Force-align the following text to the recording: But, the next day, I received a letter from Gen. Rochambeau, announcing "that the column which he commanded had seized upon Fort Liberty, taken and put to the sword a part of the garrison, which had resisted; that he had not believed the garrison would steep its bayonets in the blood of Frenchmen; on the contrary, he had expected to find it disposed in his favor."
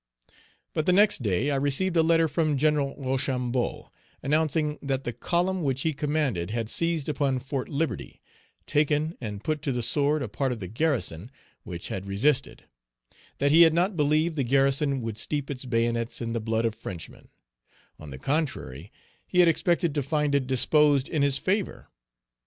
But, 0.73 0.87
the 0.87 0.93
next 0.93 1.21
day, 1.21 1.51
I 1.51 1.55
received 1.57 1.95
a 1.95 2.01
letter 2.01 2.27
from 2.27 2.57
Gen. 2.57 2.73
Rochambeau, 2.75 3.91
announcing 4.23 4.79
"that 4.81 5.03
the 5.03 5.13
column 5.13 5.61
which 5.61 5.81
he 5.81 5.93
commanded 5.93 6.49
had 6.49 6.71
seized 6.71 7.07
upon 7.07 7.37
Fort 7.37 7.69
Liberty, 7.69 8.19
taken 8.65 9.15
and 9.21 9.43
put 9.43 9.61
to 9.61 9.71
the 9.71 9.83
sword 9.83 10.23
a 10.23 10.27
part 10.27 10.51
of 10.51 10.57
the 10.57 10.67
garrison, 10.67 11.29
which 11.61 11.89
had 11.89 12.07
resisted; 12.07 12.63
that 13.37 13.51
he 13.51 13.61
had 13.61 13.75
not 13.75 13.95
believed 13.95 14.37
the 14.37 14.43
garrison 14.43 15.01
would 15.01 15.19
steep 15.19 15.51
its 15.51 15.65
bayonets 15.65 16.19
in 16.19 16.33
the 16.33 16.41
blood 16.41 16.65
of 16.65 16.73
Frenchmen; 16.73 17.27
on 17.99 18.09
the 18.09 18.17
contrary, 18.17 18.91
he 19.27 19.37
had 19.37 19.47
expected 19.47 19.93
to 19.93 20.01
find 20.01 20.33
it 20.33 20.47
disposed 20.47 21.09
in 21.09 21.21
his 21.21 21.37
favor." 21.37 21.89